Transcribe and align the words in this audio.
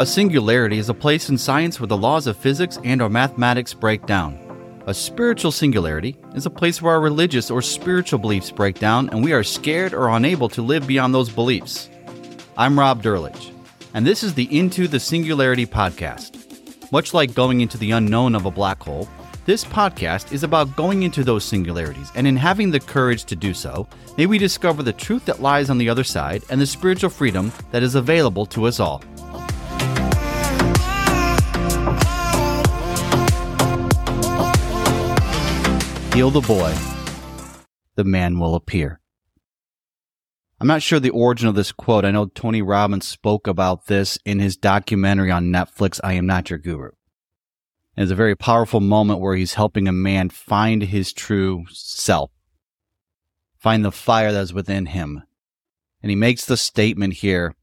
A 0.00 0.06
singularity 0.06 0.78
is 0.78 0.88
a 0.88 0.94
place 0.94 1.28
in 1.28 1.36
science 1.36 1.78
where 1.78 1.86
the 1.86 1.94
laws 1.94 2.26
of 2.26 2.34
physics 2.34 2.78
and 2.84 3.02
or 3.02 3.10
mathematics 3.10 3.74
break 3.74 4.06
down. 4.06 4.38
A 4.86 4.94
spiritual 4.94 5.52
singularity 5.52 6.16
is 6.34 6.46
a 6.46 6.50
place 6.50 6.80
where 6.80 6.94
our 6.94 7.02
religious 7.02 7.50
or 7.50 7.60
spiritual 7.60 8.18
beliefs 8.18 8.50
break 8.50 8.78
down 8.78 9.10
and 9.10 9.22
we 9.22 9.34
are 9.34 9.44
scared 9.44 9.92
or 9.92 10.08
unable 10.08 10.48
to 10.48 10.62
live 10.62 10.86
beyond 10.86 11.14
those 11.14 11.28
beliefs. 11.28 11.90
I'm 12.56 12.78
Rob 12.78 13.02
Drlich, 13.02 13.52
and 13.92 14.06
this 14.06 14.22
is 14.22 14.32
the 14.32 14.48
Into 14.58 14.88
the 14.88 14.98
Singularity 14.98 15.66
podcast. 15.66 16.90
Much 16.90 17.12
like 17.12 17.34
going 17.34 17.60
into 17.60 17.76
the 17.76 17.90
unknown 17.90 18.34
of 18.34 18.46
a 18.46 18.50
black 18.50 18.82
hole, 18.82 19.06
this 19.44 19.66
podcast 19.66 20.32
is 20.32 20.44
about 20.44 20.76
going 20.76 21.02
into 21.02 21.24
those 21.24 21.44
singularities, 21.44 22.10
and 22.14 22.26
in 22.26 22.36
having 22.36 22.70
the 22.70 22.80
courage 22.80 23.24
to 23.24 23.36
do 23.36 23.52
so, 23.52 23.86
may 24.16 24.24
we 24.24 24.38
discover 24.38 24.82
the 24.82 24.94
truth 24.94 25.26
that 25.26 25.42
lies 25.42 25.68
on 25.68 25.76
the 25.76 25.90
other 25.90 26.04
side 26.04 26.42
and 26.48 26.58
the 26.58 26.66
spiritual 26.66 27.10
freedom 27.10 27.52
that 27.70 27.82
is 27.82 27.96
available 27.96 28.46
to 28.46 28.64
us 28.64 28.80
all. 28.80 29.02
Heal 36.12 36.30
the 36.30 36.40
boy, 36.40 36.74
the 37.94 38.02
man 38.02 38.40
will 38.40 38.56
appear. 38.56 39.00
I'm 40.60 40.66
not 40.66 40.82
sure 40.82 40.98
the 40.98 41.10
origin 41.10 41.46
of 41.46 41.54
this 41.54 41.70
quote. 41.70 42.04
I 42.04 42.10
know 42.10 42.26
Tony 42.26 42.62
Robbins 42.62 43.06
spoke 43.06 43.46
about 43.46 43.86
this 43.86 44.18
in 44.24 44.40
his 44.40 44.56
documentary 44.56 45.30
on 45.30 45.52
Netflix, 45.52 46.00
I 46.02 46.14
Am 46.14 46.26
Not 46.26 46.50
Your 46.50 46.58
Guru. 46.58 46.90
It's 47.96 48.10
a 48.10 48.16
very 48.16 48.34
powerful 48.34 48.80
moment 48.80 49.20
where 49.20 49.36
he's 49.36 49.54
helping 49.54 49.86
a 49.86 49.92
man 49.92 50.30
find 50.30 50.82
his 50.82 51.12
true 51.12 51.64
self, 51.70 52.32
find 53.56 53.84
the 53.84 53.92
fire 53.92 54.32
that's 54.32 54.52
within 54.52 54.86
him. 54.86 55.22
And 56.02 56.10
he 56.10 56.16
makes 56.16 56.44
the 56.44 56.56
statement 56.56 57.14
here 57.14 57.54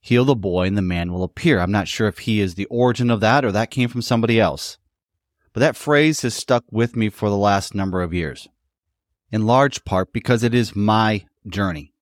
heal 0.00 0.24
the 0.24 0.36
boy 0.36 0.68
and 0.68 0.78
the 0.78 0.82
man 0.82 1.12
will 1.12 1.24
appear. 1.24 1.58
I'm 1.58 1.72
not 1.72 1.88
sure 1.88 2.06
if 2.06 2.20
he 2.20 2.40
is 2.40 2.54
the 2.54 2.66
origin 2.66 3.10
of 3.10 3.18
that 3.20 3.44
or 3.44 3.50
that 3.50 3.72
came 3.72 3.88
from 3.88 4.02
somebody 4.02 4.40
else. 4.40 4.78
But 5.58 5.72
that 5.72 5.76
phrase 5.76 6.20
has 6.22 6.34
stuck 6.34 6.62
with 6.70 6.94
me 6.94 7.08
for 7.08 7.28
the 7.28 7.36
last 7.36 7.74
number 7.74 8.00
of 8.00 8.14
years, 8.14 8.46
in 9.32 9.44
large 9.44 9.84
part 9.84 10.12
because 10.12 10.44
it 10.44 10.54
is 10.54 10.76
my 10.76 11.24
journey. 11.48 11.92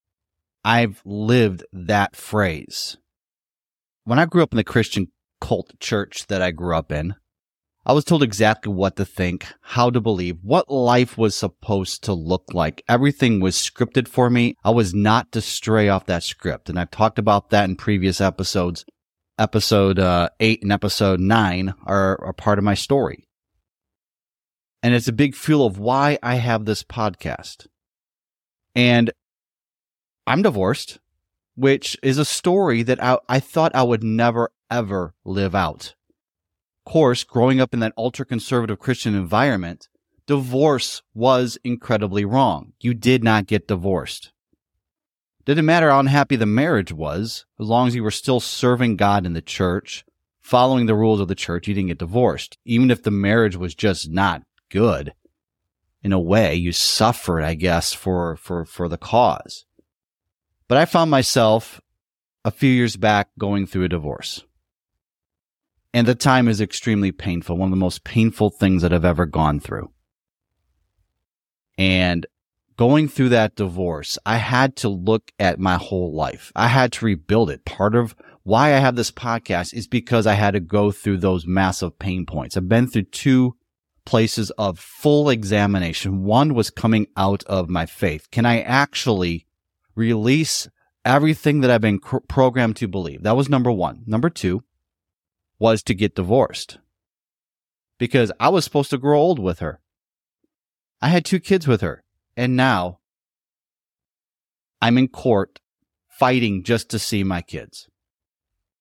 I've 0.62 1.00
lived 1.06 1.64
that 1.72 2.14
phrase. 2.14 2.98
When 4.04 4.18
I 4.18 4.26
grew 4.26 4.42
up 4.42 4.52
in 4.52 4.58
the 4.58 4.62
Christian 4.62 5.06
cult 5.40 5.72
church 5.80 6.26
that 6.26 6.42
I 6.42 6.50
grew 6.50 6.76
up 6.76 6.92
in, 6.92 7.14
I 7.86 7.94
was 7.94 8.04
told 8.04 8.22
exactly 8.22 8.74
what 8.74 8.96
to 8.96 9.06
think, 9.06 9.46
how 9.62 9.88
to 9.88 10.02
believe, 10.02 10.36
what 10.42 10.70
life 10.70 11.16
was 11.16 11.34
supposed 11.34 12.04
to 12.04 12.12
look 12.12 12.52
like. 12.52 12.84
Everything 12.90 13.40
was 13.40 13.56
scripted 13.56 14.06
for 14.06 14.28
me. 14.28 14.54
I 14.64 14.70
was 14.70 14.92
not 14.92 15.32
to 15.32 15.40
stray 15.40 15.88
off 15.88 16.04
that 16.04 16.24
script. 16.24 16.68
And 16.68 16.78
I've 16.78 16.90
talked 16.90 17.18
about 17.18 17.48
that 17.48 17.64
in 17.64 17.76
previous 17.76 18.20
episodes. 18.20 18.84
Episode 19.38 19.98
uh, 19.98 20.28
8 20.40 20.62
and 20.62 20.72
episode 20.72 21.20
9 21.20 21.72
are, 21.86 22.22
are 22.22 22.34
part 22.34 22.58
of 22.58 22.64
my 22.64 22.74
story. 22.74 23.25
And 24.86 24.94
it's 24.94 25.08
a 25.08 25.12
big 25.12 25.34
fuel 25.34 25.66
of 25.66 25.80
why 25.80 26.16
I 26.22 26.36
have 26.36 26.64
this 26.64 26.84
podcast. 26.84 27.66
And 28.72 29.10
I'm 30.28 30.42
divorced, 30.42 31.00
which 31.56 31.96
is 32.04 32.18
a 32.18 32.24
story 32.24 32.84
that 32.84 33.02
I, 33.02 33.18
I 33.28 33.40
thought 33.40 33.74
I 33.74 33.82
would 33.82 34.04
never, 34.04 34.52
ever 34.70 35.12
live 35.24 35.56
out. 35.56 35.96
Of 36.86 36.92
course, 36.92 37.24
growing 37.24 37.60
up 37.60 37.74
in 37.74 37.80
that 37.80 37.94
ultra 37.98 38.24
conservative 38.24 38.78
Christian 38.78 39.16
environment, 39.16 39.88
divorce 40.24 41.02
was 41.14 41.58
incredibly 41.64 42.24
wrong. 42.24 42.72
You 42.78 42.94
did 42.94 43.24
not 43.24 43.48
get 43.48 43.66
divorced. 43.66 44.32
Didn't 45.46 45.66
matter 45.66 45.90
how 45.90 45.98
unhappy 45.98 46.36
the 46.36 46.46
marriage 46.46 46.92
was, 46.92 47.44
as 47.58 47.66
long 47.66 47.88
as 47.88 47.96
you 47.96 48.04
were 48.04 48.12
still 48.12 48.38
serving 48.38 48.94
God 48.94 49.26
in 49.26 49.32
the 49.32 49.42
church, 49.42 50.04
following 50.40 50.86
the 50.86 50.94
rules 50.94 51.18
of 51.18 51.26
the 51.26 51.34
church, 51.34 51.66
you 51.66 51.74
didn't 51.74 51.88
get 51.88 51.98
divorced. 51.98 52.56
Even 52.64 52.92
if 52.92 53.02
the 53.02 53.10
marriage 53.10 53.56
was 53.56 53.74
just 53.74 54.08
not 54.08 54.44
good, 54.70 55.12
in 56.02 56.12
a 56.12 56.20
way, 56.20 56.54
you 56.54 56.72
suffered, 56.72 57.42
I 57.42 57.54
guess, 57.54 57.92
for, 57.92 58.36
for, 58.36 58.64
for 58.64 58.88
the 58.88 58.98
cause. 58.98 59.64
But 60.68 60.78
I 60.78 60.84
found 60.84 61.10
myself 61.10 61.80
a 62.44 62.50
few 62.50 62.70
years 62.70 62.96
back 62.96 63.28
going 63.38 63.66
through 63.66 63.84
a 63.84 63.88
divorce. 63.88 64.44
And 65.92 66.06
the 66.06 66.14
time 66.14 66.46
is 66.46 66.60
extremely 66.60 67.10
painful, 67.10 67.56
one 67.56 67.68
of 67.68 67.70
the 67.70 67.76
most 67.76 68.04
painful 68.04 68.50
things 68.50 68.82
that 68.82 68.92
I've 68.92 69.04
ever 69.04 69.26
gone 69.26 69.60
through. 69.60 69.90
And 71.78 72.26
going 72.76 73.08
through 73.08 73.30
that 73.30 73.56
divorce, 73.56 74.18
I 74.24 74.36
had 74.36 74.76
to 74.76 74.88
look 74.88 75.32
at 75.38 75.58
my 75.58 75.76
whole 75.76 76.14
life. 76.14 76.52
I 76.54 76.68
had 76.68 76.92
to 76.92 77.04
rebuild 77.04 77.50
it. 77.50 77.64
Part 77.64 77.94
of 77.94 78.14
why 78.42 78.74
I 78.74 78.78
have 78.78 78.94
this 78.94 79.10
podcast 79.10 79.74
is 79.74 79.88
because 79.88 80.26
I 80.26 80.34
had 80.34 80.52
to 80.52 80.60
go 80.60 80.92
through 80.92 81.18
those 81.18 81.46
massive 81.46 81.98
pain 81.98 82.26
points. 82.26 82.56
I've 82.56 82.68
been 82.68 82.86
through 82.86 83.04
two 83.04 83.56
places 84.06 84.50
of 84.52 84.78
full 84.78 85.28
examination. 85.28 86.24
One 86.24 86.54
was 86.54 86.70
coming 86.70 87.08
out 87.16 87.44
of 87.44 87.68
my 87.68 87.84
faith. 87.84 88.30
Can 88.30 88.46
I 88.46 88.60
actually 88.62 89.46
release 89.94 90.68
everything 91.06 91.60
that 91.60 91.70
I've 91.70 91.80
been 91.80 92.00
cr- 92.00 92.18
programmed 92.28 92.76
to 92.76 92.88
believe. 92.88 93.22
That 93.22 93.36
was 93.36 93.48
number 93.48 93.70
one. 93.70 94.02
Number 94.06 94.28
two 94.28 94.64
was 95.58 95.82
to 95.84 95.94
get 95.94 96.16
divorced 96.16 96.78
because 97.98 98.32
I 98.40 98.50
was 98.50 98.64
supposed 98.64 98.90
to 98.90 98.98
grow 98.98 99.18
old 99.18 99.38
with 99.38 99.60
her. 99.60 99.80
I 101.00 101.08
had 101.08 101.24
two 101.24 101.40
kids 101.40 101.66
with 101.66 101.80
her, 101.80 102.02
and 102.36 102.56
now 102.56 102.98
I'm 104.82 104.98
in 104.98 105.08
court 105.08 105.60
fighting 106.08 106.62
just 106.62 106.90
to 106.90 106.98
see 106.98 107.22
my 107.22 107.40
kids. 107.40 107.88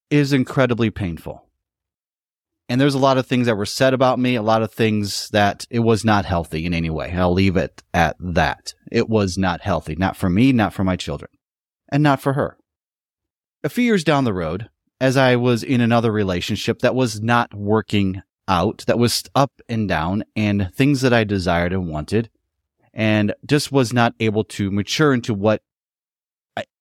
It 0.10 0.18
is 0.18 0.34
incredibly 0.34 0.90
painful. 0.90 1.45
And 2.68 2.82
there's 2.82 2.96
a 2.96 3.00
lot 3.00 3.18
of 3.18 3.28
things 3.28 3.46
that 3.46 3.58
were 3.58 3.66
said 3.66 3.94
about 3.94 4.18
me, 4.18 4.36
a 4.36 4.42
lot 4.42 4.64
of 4.64 4.74
things 4.74 5.30
that 5.30 5.68
it 5.70 5.80
was 5.80 6.04
not 6.04 6.26
healthy 6.26 6.66
in 6.66 6.74
any 6.74 6.90
way. 6.90 7.12
I'll 7.12 7.32
leave 7.32 7.58
it 7.58 7.84
at 7.94 8.16
that. 8.20 8.74
It 8.92 9.08
was 9.08 9.38
not 9.38 9.62
healthy, 9.62 9.96
not 9.96 10.18
for 10.18 10.30
me, 10.30 10.52
not 10.52 10.74
for 10.74 10.84
my 10.84 10.96
children, 10.96 11.30
and 11.92 12.02
not 12.02 12.22
for 12.22 12.34
her. 12.34 12.58
A 13.64 13.70
few 13.70 13.84
years 13.84 14.04
down 14.04 14.24
the 14.24 14.34
road, 14.34 14.70
as 15.00 15.16
I 15.16 15.36
was 15.36 15.62
in 15.64 15.80
another 15.82 16.12
relationship 16.12 16.80
that 16.80 16.96
was 16.96 17.22
not 17.22 17.54
working 17.54 18.24
out, 18.48 18.84
that 18.88 18.98
was 18.98 19.24
up 19.36 19.62
and 19.70 19.88
down, 19.88 20.24
and 20.36 20.72
things 20.74 21.02
that 21.02 21.14
I 21.14 21.24
desired 21.24 21.74
and 21.74 21.88
wanted, 21.88 22.30
and 22.94 23.34
just 23.46 23.72
was 23.72 23.94
not 23.94 24.16
able 24.20 24.44
to 24.46 24.72
mature 24.72 25.14
into 25.14 25.34
what 25.34 25.62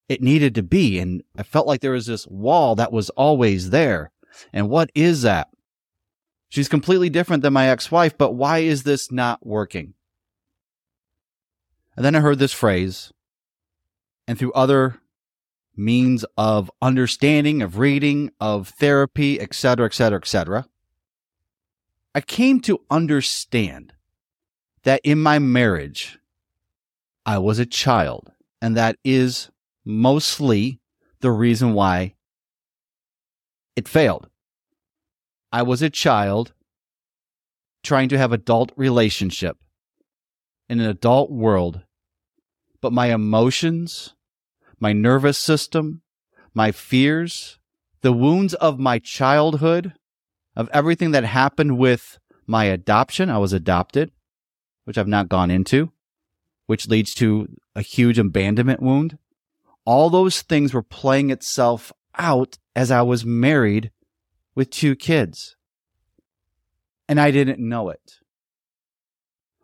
it 0.09 0.23
needed 0.23 0.55
to 0.55 0.63
be. 0.63 0.99
And 0.99 1.23
I 1.37 1.43
felt 1.43 1.67
like 1.67 1.81
there 1.81 1.93
was 1.93 2.07
this 2.07 2.27
wall 2.27 2.75
that 2.77 2.93
was 2.93 3.11
always 3.11 3.71
there. 3.71 4.13
And 4.53 4.69
what 4.69 4.91
is 4.95 5.23
that? 5.23 5.49
She's 6.55 6.69
completely 6.69 7.11
different 7.11 7.43
than 7.43 7.53
my 7.53 7.69
ex 7.69 7.91
wife, 7.91 8.17
but 8.17 8.35
why 8.35 8.59
is 8.59 8.85
this 8.85 9.11
not 9.11 9.45
working? 9.45 9.95
And 11.97 12.05
then 12.05 12.15
I 12.15 12.21
heard 12.21 12.39
this 12.39 12.53
phrase, 12.53 13.13
and 14.29 14.39
through 14.39 14.53
other 14.53 15.01
means 15.75 16.25
of 16.39 16.71
understanding, 16.81 17.61
of 17.61 17.79
reading, 17.81 18.31
of 18.39 18.69
therapy, 18.69 19.41
etc., 19.41 19.87
etc., 19.87 20.17
etc., 20.17 20.69
I 22.15 22.21
came 22.21 22.61
to 22.61 22.83
understand 22.89 23.93
that 24.85 25.01
in 25.03 25.21
my 25.21 25.41
marriage, 25.41 26.21
I 27.27 27.39
was 27.39 27.59
a 27.59 27.67
child, 27.67 28.31
and 28.63 28.77
that 28.77 28.97
is 29.03 29.51
mostly 29.85 30.79
the 31.19 31.33
reason 31.33 31.75
why 31.75 32.15
it 33.75 33.89
failed. 33.89 34.29
I 35.55 35.63
was 35.63 35.83
a 35.83 35.89
child 35.89 36.53
trying 37.85 38.09
to 38.09 38.19
have 38.19 38.33
adult 38.33 38.73
relationship 38.75 39.57
in 40.69 40.81
an 40.81 40.91
adult 40.91 41.31
world, 41.31 41.83
but 42.81 42.93
my 42.93 43.15
emotions, 43.15 44.17
my 44.81 44.93
nervous 44.93 45.39
system, 45.39 46.03
my 46.55 46.73
fears, 46.73 47.61
the 48.01 48.13
wounds 48.13 48.55
of 48.55 48.81
my 48.81 48.99
childhood, 48.99 49.93
of 50.57 50.69
everything 50.73 51.13
that 51.13 51.23
happened 51.23 51.79
with 51.79 52.19
my 52.49 52.65
adoption, 52.65 53.31
I 53.31 53.39
was 53.39 53.53
adopted, 53.53 54.11
which 54.83 54.99
I've 54.99 55.07
not 55.07 55.29
gone 55.29 55.53
into, 55.53 55.93
which 56.67 56.89
leads 56.89 57.15
to 57.15 57.47
a 57.77 57.81
huge 57.81 58.19
abandonment 58.19 58.83
wound. 58.83 59.19
All 59.85 60.11
those 60.11 60.43
things 60.43 60.75
were 60.75 60.83
playing 60.83 61.31
itself 61.31 61.93
out 62.19 62.59
as 62.75 62.91
I 62.91 63.03
was 63.03 63.25
married 63.25 63.93
with 64.55 64.71
two 64.71 64.95
kids. 64.95 65.57
And 67.09 67.21
I 67.21 67.31
didn't 67.31 67.59
know 67.59 67.91
it. 67.91 68.19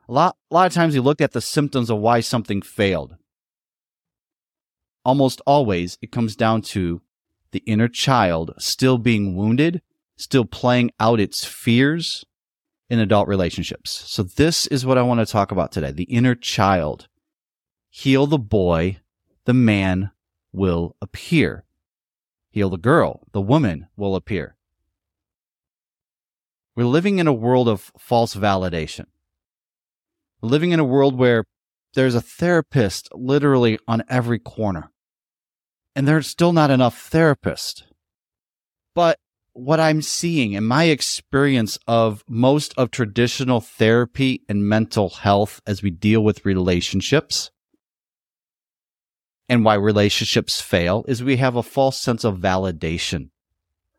A 0.09 0.13
lot, 0.13 0.37
a 0.51 0.55
lot 0.55 0.67
of 0.67 0.73
times 0.73 0.95
we 0.95 1.01
look 1.01 1.21
at 1.21 1.33
the 1.33 1.41
symptoms 1.41 1.89
of 1.89 1.99
why 1.99 2.21
something 2.21 2.63
failed. 2.63 3.17
Almost 5.05 5.41
always 5.47 5.97
it 6.03 6.13
comes 6.13 6.37
down 6.37 6.63
to 6.63 7.01
the 7.53 7.63
inner 7.67 7.89
child 7.89 8.53
still 8.59 8.99
being 8.99 9.37
wounded, 9.37 9.83
still 10.17 10.45
playing 10.45 10.91
out 11.01 11.21
its 11.21 11.45
fears 11.45 12.25
in 12.89 12.99
adult 12.99 13.29
relationships. 13.29 14.05
So 14.07 14.23
this 14.25 14.67
is 14.67 14.85
what 14.85 14.99
I 14.99 15.03
want 15.03 15.21
to 15.21 15.27
talk 15.27 15.53
about 15.53 15.73
today. 15.73 15.93
The 15.93 16.05
inner 16.05 16.35
child. 16.35 17.07
Heal 17.89 18.27
the 18.27 18.39
boy, 18.39 18.99
the 19.47 19.55
man 19.55 20.11
will 20.53 20.97
appear. 21.01 21.65
Heal 22.51 22.69
the 22.69 22.77
girl, 22.77 23.23
the 23.33 23.41
woman 23.41 23.87
will 23.97 24.17
appear. 24.17 24.57
We're 26.81 26.87
living 26.87 27.19
in 27.19 27.27
a 27.27 27.33
world 27.35 27.69
of 27.69 27.93
false 27.99 28.35
validation. 28.35 29.05
We're 30.41 30.49
living 30.49 30.71
in 30.71 30.81
a 30.81 30.85
world 30.85 31.15
where 31.15 31.45
there's 31.93 32.15
a 32.15 32.23
therapist 32.23 33.11
literally 33.13 33.79
on 33.87 34.03
every 34.09 34.39
corner. 34.39 34.91
And 35.95 36.09
there's 36.09 36.27
still 36.27 36.55
not 36.55 36.71
enough 36.71 37.11
therapists. 37.11 37.83
But 38.95 39.19
what 39.53 39.79
I'm 39.79 40.01
seeing 40.01 40.55
in 40.55 40.65
my 40.65 40.85
experience 40.85 41.79
of 41.87 42.25
most 42.27 42.73
of 42.79 42.91
traditional 42.91 43.61
therapy 43.61 44.41
and 44.49 44.67
mental 44.67 45.11
health 45.11 45.61
as 45.67 45.83
we 45.83 45.91
deal 45.91 46.25
with 46.25 46.47
relationships 46.47 47.51
and 49.51 49.67
why 49.67 49.75
relationships 49.75 50.63
fail 50.63 51.05
is 51.07 51.23
we 51.23 51.37
have 51.37 51.57
a 51.57 51.63
false 51.63 52.01
sense 52.01 52.25
of 52.25 52.39
validation. 52.39 53.29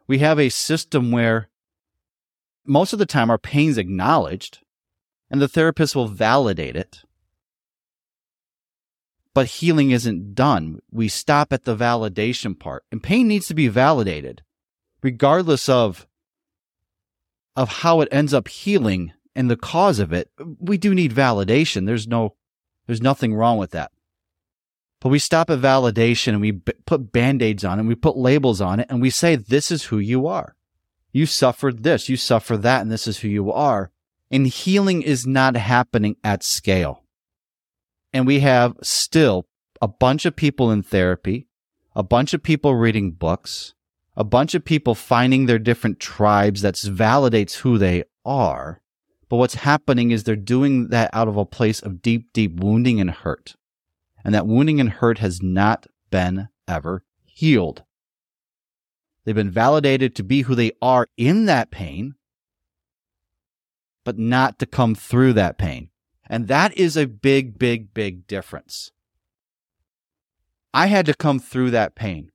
We 0.08 0.18
have 0.18 0.40
a 0.40 0.50
system 0.50 1.12
where 1.12 1.51
most 2.66 2.94
of 2.94 3.00
the 3.00 3.06
time 3.06 3.30
our 3.30 3.38
pain's 3.38 3.78
acknowledged 3.78 4.60
and 5.30 5.42
the 5.42 5.48
therapist 5.48 5.96
will 5.96 6.08
validate 6.08 6.76
it. 6.76 7.02
But 9.34 9.48
healing 9.48 9.92
isn't 9.92 10.36
done. 10.36 10.80
We 10.92 11.08
stop 11.08 11.54
at 11.54 11.64
the 11.64 11.76
validation 11.76 12.60
part 12.60 12.84
and 12.92 13.02
pain 13.02 13.28
needs 13.28 13.48
to 13.48 13.54
be 13.54 13.68
validated 13.68 14.44
regardless 15.02 15.68
of 15.68 16.08
of 17.56 17.70
how 17.70 18.02
it 18.02 18.08
ends 18.12 18.34
up 18.34 18.48
healing 18.48 19.14
and 19.36 19.50
the 19.50 19.58
cause 19.58 20.00
of 20.00 20.14
it, 20.14 20.30
we 20.60 20.78
do 20.78 20.94
need 20.94 21.14
validation. 21.14 21.86
There's 21.86 22.08
no, 22.08 22.36
there's 22.88 23.02
nothing 23.02 23.34
wrong 23.34 23.58
with 23.58 23.72
that. 23.72 23.92
But 25.00 25.10
we 25.10 25.20
stop 25.20 25.50
at 25.50 25.60
validation 25.60 26.30
and 26.30 26.42
we 26.42 26.52
b- 26.52 26.74
put 26.86 27.12
band-aids 27.12 27.66
on 27.66 27.78
it 27.78 27.82
and 27.82 27.88
we 27.90 27.96
put 27.96 28.18
labels 28.18 28.62
on 28.62 28.80
it 28.80 28.88
and 28.90 29.02
we 29.02 29.10
say, 29.10 29.36
this 29.36 29.72
is 29.72 29.86
who 29.86 30.00
you 30.00 30.28
are. 30.28 30.56
You 31.12 31.26
suffered 31.26 31.84
this, 31.84 32.10
you 32.10 32.18
suffer 32.18 32.58
that, 32.58 32.82
and 32.82 32.92
this 32.92 33.08
is 33.08 33.20
who 33.20 33.28
you 33.28 33.52
are. 33.52 33.92
And 34.30 34.48
healing 34.48 35.02
is 35.02 35.28
not 35.28 35.56
happening 35.56 36.16
at 36.24 36.44
scale. 36.44 37.04
And 38.14 38.26
we 38.26 38.40
have 38.40 38.76
still 38.82 39.48
a 39.82 39.88
bunch 39.88 40.26
of 40.26 40.36
people 40.36 40.72
in 40.72 40.84
therapy, 40.84 41.48
a 41.96 42.04
bunch 42.04 42.34
of 42.34 42.44
people 42.44 42.76
reading 42.76 43.12
books, 43.12 43.74
a 44.16 44.24
bunch 44.24 44.54
of 44.54 44.64
people 44.64 44.96
finding 44.96 45.46
their 45.46 45.60
different 45.60 46.00
tribes 46.00 46.62
that 46.62 46.76
validates 46.76 47.56
who 47.58 47.78
they 47.78 48.04
are. 48.26 48.82
But 49.30 49.38
what's 49.38 49.56
happening 49.56 50.12
is 50.12 50.24
they're 50.24 50.36
doing 50.36 50.90
that 50.90 51.10
out 51.14 51.28
of 51.28 51.38
a 51.38 51.46
place 51.46 51.82
of 51.82 52.02
deep, 52.02 52.32
deep 52.34 52.60
wounding 52.60 53.00
and 53.00 53.10
hurt. 53.10 53.56
And 54.24 54.36
that 54.36 54.48
wounding 54.48 54.80
and 54.80 54.90
hurt 54.90 55.18
has 55.20 55.42
not 55.42 55.88
been 56.10 56.50
ever 56.68 57.04
healed. 57.24 57.84
They've 59.24 59.36
been 59.36 59.52
validated 59.52 60.16
to 60.16 60.24
be 60.24 60.42
who 60.42 60.56
they 60.56 60.72
are 60.82 61.08
in 61.18 61.46
that 61.46 61.72
pain, 61.72 62.16
but 64.04 64.18
not 64.18 64.58
to 64.60 64.66
come 64.66 64.96
through 64.96 65.34
that 65.34 65.58
pain. 65.58 65.90
And 66.28 66.48
that 66.48 66.76
is 66.78 66.98
a 66.98 67.06
big, 67.06 67.60
big, 67.60 67.94
big 67.94 68.26
difference. 68.26 68.92
I 70.74 70.88
had 70.88 71.06
to 71.06 71.14
come 71.14 71.40
through 71.40 71.72
that 71.72 71.96
pain. 71.96 72.32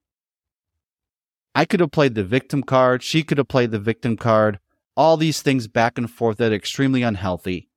I 1.54 1.64
could 1.64 1.80
have 1.80 1.90
played 1.90 2.14
the 2.14 2.22
victim 2.22 2.62
card. 2.62 3.02
She 3.02 3.22
could 3.22 3.38
have 3.38 3.48
played 3.48 3.70
the 3.70 3.78
victim 3.78 4.16
card. 4.16 4.60
All 4.96 5.16
these 5.16 5.42
things 5.42 5.68
back 5.68 5.96
and 5.96 6.10
forth 6.10 6.36
that 6.36 6.52
are 6.52 6.56
extremely 6.56 7.02
unhealthy. 7.02 7.68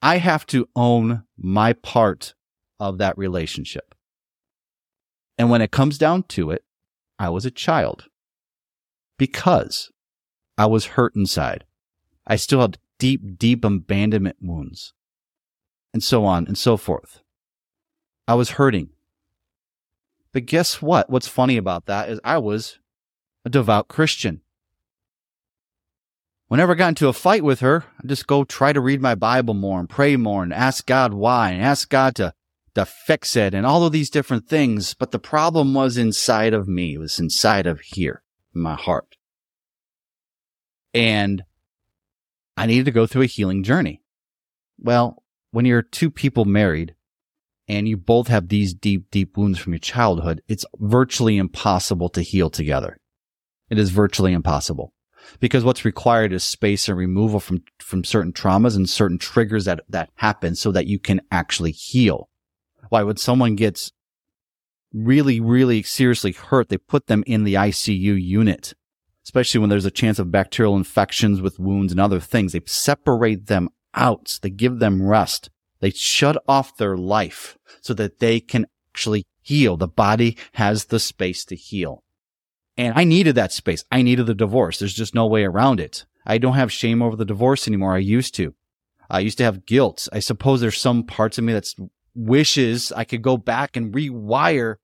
I 0.00 0.18
have 0.18 0.46
to 0.46 0.68
own 0.76 1.24
my 1.36 1.72
part 1.72 2.34
of 2.78 2.98
that 2.98 3.18
relationship. 3.18 3.94
And 5.36 5.50
when 5.50 5.60
it 5.60 5.72
comes 5.72 5.98
down 5.98 6.22
to 6.24 6.50
it, 6.52 6.64
I 7.18 7.28
was 7.30 7.44
a 7.44 7.50
child 7.50 8.06
because 9.18 9.90
I 10.58 10.66
was 10.66 10.86
hurt 10.86 11.14
inside. 11.14 11.64
I 12.26 12.36
still 12.36 12.60
had 12.60 12.78
deep, 12.98 13.38
deep 13.38 13.64
abandonment 13.64 14.36
wounds 14.40 14.94
and 15.92 16.02
so 16.02 16.24
on 16.24 16.46
and 16.46 16.58
so 16.58 16.76
forth. 16.76 17.20
I 18.28 18.34
was 18.34 18.50
hurting. 18.50 18.90
But 20.32 20.46
guess 20.46 20.82
what? 20.82 21.08
What's 21.08 21.28
funny 21.28 21.56
about 21.56 21.86
that 21.86 22.08
is 22.08 22.20
I 22.22 22.38
was 22.38 22.78
a 23.44 23.48
devout 23.48 23.88
Christian. 23.88 24.42
Whenever 26.48 26.72
I 26.72 26.76
got 26.76 26.88
into 26.88 27.08
a 27.08 27.12
fight 27.12 27.42
with 27.42 27.60
her, 27.60 27.84
I 28.02 28.06
just 28.06 28.26
go 28.26 28.44
try 28.44 28.72
to 28.72 28.80
read 28.80 29.00
my 29.00 29.14
Bible 29.14 29.54
more 29.54 29.80
and 29.80 29.88
pray 29.88 30.16
more 30.16 30.42
and 30.42 30.52
ask 30.52 30.86
God 30.86 31.14
why 31.14 31.50
and 31.50 31.62
ask 31.62 31.88
God 31.88 32.14
to, 32.16 32.34
to 32.74 32.84
fix 32.84 33.34
it 33.34 33.54
and 33.54 33.64
all 33.64 33.84
of 33.84 33.92
these 33.92 34.10
different 34.10 34.48
things. 34.48 34.94
But 34.94 35.10
the 35.10 35.18
problem 35.18 35.74
was 35.74 35.96
inside 35.96 36.54
of 36.54 36.68
me. 36.68 36.94
It 36.94 36.98
was 36.98 37.18
inside 37.18 37.66
of 37.66 37.80
here, 37.80 38.22
my 38.56 38.74
heart. 38.74 39.16
And 40.94 41.44
I 42.56 42.66
needed 42.66 42.86
to 42.86 42.90
go 42.90 43.06
through 43.06 43.22
a 43.22 43.26
healing 43.26 43.62
journey. 43.62 44.02
Well, 44.78 45.22
when 45.50 45.64
you're 45.64 45.82
two 45.82 46.10
people 46.10 46.44
married 46.44 46.94
and 47.68 47.88
you 47.88 47.96
both 47.96 48.28
have 48.28 48.48
these 48.48 48.74
deep, 48.74 49.10
deep 49.10 49.36
wounds 49.36 49.58
from 49.58 49.72
your 49.72 49.80
childhood, 49.80 50.42
it's 50.48 50.64
virtually 50.78 51.36
impossible 51.36 52.08
to 52.10 52.22
heal 52.22 52.50
together. 52.50 52.98
It 53.68 53.78
is 53.78 53.90
virtually 53.90 54.32
impossible 54.32 54.92
because 55.40 55.64
what's 55.64 55.84
required 55.84 56.32
is 56.32 56.44
space 56.44 56.88
and 56.88 56.96
removal 56.96 57.40
from, 57.40 57.64
from 57.78 58.04
certain 58.04 58.32
traumas 58.32 58.76
and 58.76 58.88
certain 58.88 59.18
triggers 59.18 59.64
that, 59.64 59.80
that 59.88 60.10
happen 60.16 60.54
so 60.54 60.72
that 60.72 60.86
you 60.86 60.98
can 60.98 61.20
actually 61.30 61.72
heal. 61.72 62.28
Why 62.88 63.02
would 63.02 63.18
someone 63.18 63.56
gets 63.56 63.92
really, 64.96 65.40
really 65.40 65.82
seriously 65.82 66.32
hurt, 66.32 66.68
they 66.68 66.78
put 66.78 67.06
them 67.06 67.22
in 67.26 67.44
the 67.44 67.54
ICU 67.54 68.20
unit, 68.20 68.74
especially 69.24 69.60
when 69.60 69.70
there's 69.70 69.84
a 69.84 69.90
chance 69.90 70.18
of 70.18 70.30
bacterial 70.30 70.76
infections 70.76 71.40
with 71.40 71.58
wounds 71.58 71.92
and 71.92 72.00
other 72.00 72.20
things. 72.20 72.52
They 72.52 72.62
separate 72.66 73.46
them 73.46 73.68
out. 73.94 74.38
They 74.42 74.50
give 74.50 74.78
them 74.78 75.06
rest. 75.06 75.50
They 75.80 75.90
shut 75.90 76.42
off 76.48 76.76
their 76.76 76.96
life 76.96 77.58
so 77.80 77.92
that 77.94 78.18
they 78.18 78.40
can 78.40 78.66
actually 78.92 79.24
heal. 79.42 79.76
The 79.76 79.88
body 79.88 80.36
has 80.52 80.86
the 80.86 80.98
space 80.98 81.44
to 81.46 81.56
heal. 81.56 82.02
And 82.78 82.94
I 82.96 83.04
needed 83.04 83.34
that 83.36 83.52
space. 83.52 83.84
I 83.90 84.02
needed 84.02 84.26
the 84.26 84.34
divorce. 84.34 84.78
There's 84.78 84.94
just 84.94 85.14
no 85.14 85.26
way 85.26 85.44
around 85.44 85.80
it. 85.80 86.04
I 86.26 86.38
don't 86.38 86.54
have 86.54 86.72
shame 86.72 87.02
over 87.02 87.16
the 87.16 87.24
divorce 87.24 87.68
anymore. 87.68 87.94
I 87.94 87.98
used 87.98 88.34
to. 88.36 88.54
I 89.08 89.20
used 89.20 89.38
to 89.38 89.44
have 89.44 89.66
guilt. 89.66 90.08
I 90.12 90.18
suppose 90.18 90.60
there's 90.60 90.80
some 90.80 91.04
parts 91.04 91.38
of 91.38 91.44
me 91.44 91.52
that's 91.52 91.76
wishes 92.14 92.90
I 92.92 93.04
could 93.04 93.22
go 93.22 93.36
back 93.36 93.76
and 93.76 93.94
rewire 93.94 94.76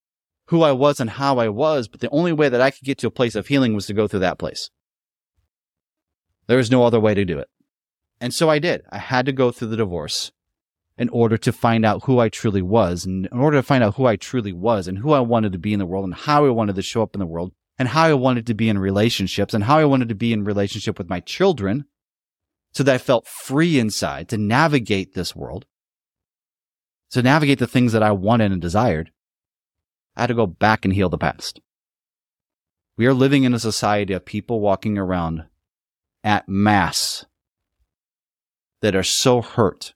who 0.53 0.63
I 0.63 0.73
was 0.73 1.01
and 1.01 1.11
how 1.11 1.39
I 1.39 1.49
was. 1.49 1.89
But 1.89 2.01
the 2.01 2.11
only 2.11 2.33
way 2.33 2.49
that 2.49 2.61
I 2.61 2.71
could 2.71 2.85
get 2.85 2.99
to 2.99 3.07
a 3.09 3.11
place 3.11 3.35
of 3.35 3.49
healing 3.49 3.75
was 3.75 3.87
to 3.87 3.95
go 3.95 4.07
through 4.07 4.21
that 4.21 4.39
place. 4.39 4.71
There 6.47 6.59
was 6.59 6.71
no 6.71 6.85
other 6.85 7.01
way 7.01 7.15
to 7.15 7.25
do 7.25 7.39
it. 7.39 7.49
And 8.21 8.33
so 8.33 8.51
I 8.51 8.59
did. 8.59 8.83
I 8.91 8.99
had 8.99 9.27
to 9.27 9.33
go 9.33 9.51
through 9.51 9.69
the 9.69 9.77
divorce 9.77 10.31
in 10.99 11.09
order 11.09 11.39
to 11.39 11.53
find 11.53 11.85
out 11.85 12.05
who 12.05 12.19
I 12.21 12.29
truly 12.29 12.63
was. 12.63 13.07
And 13.07 13.27
in 13.27 13.39
order 13.39 13.57
to 13.57 13.63
find 13.63 13.83
out 13.83 13.97
who 13.97 14.07
I 14.07 14.17
truly 14.17 14.53
was 14.53 14.87
and 14.87 14.99
who 14.99 15.13
I 15.13 15.21
wanted 15.21 15.53
to 15.53 15.59
be 15.59 15.73
in 15.73 15.79
the 15.79 15.87
world 15.87 16.05
and 16.05 16.15
how 16.15 16.45
I 16.45 16.51
wanted 16.51 16.77
to 16.77 16.83
show 16.83 17.03
up 17.03 17.15
in 17.15 17.21
the 17.21 17.27
world, 17.27 17.53
and 17.79 17.89
how 17.89 18.05
I 18.05 18.15
wanted 18.15 18.47
to 18.47 18.55
be 18.55 18.69
in 18.69 18.79
relationships 18.79 19.55
and 19.55 19.65
how 19.65 19.79
I 19.79 19.87
wanted 19.87 20.11
to 20.11 20.15
be 20.15 20.33
in 20.33 20.45
relationship 20.45 20.99
with 20.99 21.09
my 21.09 21.21
children 21.21 21.87
so 22.75 22.83
that 22.83 22.95
I 22.95 22.99
felt 22.99 23.27
free 23.27 23.79
inside 23.79 24.29
to 24.29 24.37
navigate 24.37 25.15
this 25.15 25.35
world, 25.35 25.65
to 27.11 27.23
navigate 27.23 27.59
the 27.59 27.67
things 27.67 27.93
that 27.93 28.03
I 28.03 28.13
wanted 28.13 28.53
and 28.53 28.61
desired. 28.61 29.11
I 30.17 30.23
had 30.23 30.27
to 30.29 30.35
go 30.35 30.47
back 30.47 30.85
and 30.85 30.95
heal 30.95 31.09
the 31.09 31.19
past. 31.19 31.61
We 32.97 33.07
are 33.07 33.15
living 33.15 33.45
in 33.45 33.55
a 33.55 33.59
society 33.59 34.13
of 34.13 34.25
people 34.25 34.61
walking 34.61 34.99
around 34.99 35.45
at 36.23 36.49
mass 36.49 37.25
that 38.81 38.95
are 38.95 39.03
so 39.03 39.41
hurt 39.41 39.95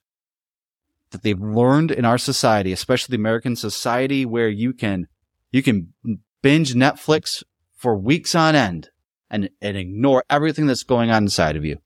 that 1.11 1.23
they've 1.23 1.39
learned 1.39 1.91
in 1.91 2.05
our 2.05 2.17
society, 2.17 2.71
especially 2.71 3.13
the 3.15 3.21
American 3.21 3.55
society 3.55 4.25
where 4.25 4.49
you 4.49 4.73
can, 4.73 5.07
you 5.51 5.61
can 5.61 5.93
binge 6.41 6.73
Netflix 6.73 7.43
for 7.75 7.95
weeks 7.95 8.33
on 8.33 8.55
end 8.55 8.89
and, 9.29 9.49
and 9.61 9.77
ignore 9.77 10.23
everything 10.29 10.67
that's 10.67 10.83
going 10.83 11.11
on 11.11 11.23
inside 11.23 11.55
of 11.55 11.63
you. 11.63 11.77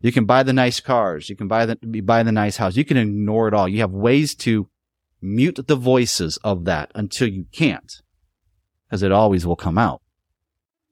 You 0.00 0.12
can 0.12 0.24
buy 0.24 0.42
the 0.42 0.52
nice 0.52 0.80
cars. 0.80 1.28
You 1.28 1.36
can 1.36 1.46
buy 1.46 1.66
the, 1.66 1.76
buy 2.02 2.22
the 2.22 2.32
nice 2.32 2.56
house. 2.56 2.76
You 2.76 2.84
can 2.84 2.96
ignore 2.96 3.48
it 3.48 3.54
all. 3.54 3.68
You 3.68 3.80
have 3.80 3.92
ways 3.92 4.34
to 4.36 4.68
mute 5.20 5.58
the 5.66 5.76
voices 5.76 6.38
of 6.38 6.64
that 6.64 6.90
until 6.94 7.28
you 7.28 7.46
can't, 7.52 8.02
as 8.90 9.02
it 9.02 9.12
always 9.12 9.46
will 9.46 9.56
come 9.56 9.78
out. 9.78 10.02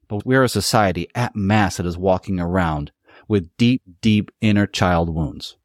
But 0.09 0.25
we're 0.25 0.45
a 0.45 0.49
society 0.49 1.09
at 1.15 1.37
mass 1.37 1.77
that 1.77 1.87
is 1.87 1.99
walking 1.99 2.41
around 2.41 2.93
with 3.27 3.57
deep, 3.57 3.83
deep 4.01 4.31
inner 4.41 4.67
child 4.67 5.15
wounds. 5.15 5.57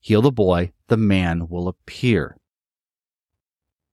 Heal 0.00 0.20
the 0.20 0.32
boy, 0.32 0.72
the 0.88 0.98
man 0.98 1.48
will 1.48 1.68
appear. 1.68 2.36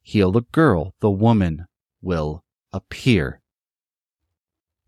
Heal 0.01 0.31
the 0.31 0.41
girl, 0.41 0.93
the 0.99 1.11
woman 1.11 1.67
will 2.01 2.43
appear. 2.73 3.41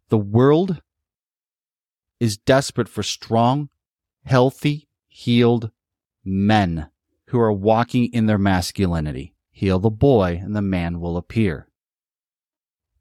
The 0.09 0.17
world 0.17 0.81
is 2.19 2.37
desperate 2.37 2.89
for 2.89 3.03
strong, 3.03 3.69
healthy, 4.25 4.87
healed 5.07 5.71
men 6.25 6.89
who 7.33 7.39
are 7.39 7.51
walking 7.51 8.05
in 8.13 8.27
their 8.27 8.37
masculinity. 8.37 9.33
Heal 9.51 9.79
the 9.79 9.89
boy 9.89 10.39
and 10.41 10.55
the 10.55 10.61
man 10.61 10.99
will 11.01 11.17
appear. 11.17 11.67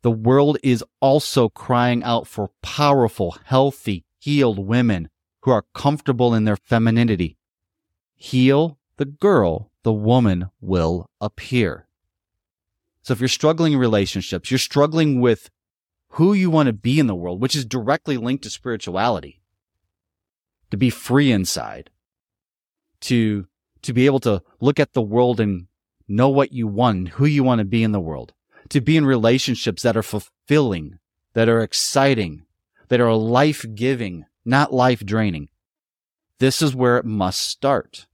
the 0.03 0.11
world 0.11 0.59
is 0.63 0.85
also 1.01 1.49
crying 1.49 2.03
out 2.03 2.27
for 2.27 2.51
powerful, 2.61 3.37
healthy, 3.45 4.05
healed 4.19 4.59
women 4.59 5.09
who 5.43 5.51
are 5.51 5.65
comfortable 5.75 6.35
in 6.35 6.45
their 6.45 6.57
femininity. 6.57 7.37
Heal 8.15 8.79
the 8.97 9.05
girl, 9.05 9.71
the 9.83 9.93
woman 9.93 10.51
will 10.61 11.09
appear. 11.21 11.87
So 13.03 13.13
if 13.13 13.21
you're 13.21 13.29
struggling 13.29 13.73
in 13.73 13.79
relationships, 13.79 14.51
you're 14.51 14.59
struggling 14.59 15.21
with 15.21 15.51
who 16.11 16.35
you 16.35 16.51
want 16.51 16.67
to 16.67 16.73
be 16.73 17.01
in 17.01 17.07
the 17.07 17.15
world, 17.15 17.41
which 17.41 17.57
is 17.57 17.65
directly 17.65 18.17
linked 18.17 18.45
to 18.45 18.51
spirituality, 18.51 19.41
to 20.71 20.77
be 20.77 20.91
free 20.91 21.33
inside, 21.33 21.91
to, 23.01 23.47
to 23.83 23.93
be 23.93 24.07
able 24.07 24.21
to 24.21 24.43
look 24.61 24.81
at 24.81 24.93
the 24.93 25.03
world 25.03 25.41
and 25.41 25.67
know 26.09 26.29
what 26.29 26.53
you 26.53 26.67
want, 26.67 27.09
who 27.11 27.25
you 27.25 27.43
want 27.43 27.59
to 27.59 27.65
be 27.65 27.83
in 27.83 27.93
the 27.93 28.01
world, 28.01 28.33
to 28.69 28.81
be 28.81 28.97
in 28.97 29.05
relationships 29.05 29.83
that 29.83 29.97
are 29.97 30.03
fulfilling, 30.03 30.99
that 31.35 31.49
are 31.49 31.61
exciting, 31.61 32.45
that 32.89 33.01
are 33.01 33.15
life 33.15 33.65
giving, 33.75 34.25
not 34.45 34.73
life 34.73 35.05
draining. 35.05 35.49
This 36.39 36.61
is 36.61 36.75
where 36.75 36.99
it 36.99 37.05
must 37.05 37.41
start. 37.41 38.07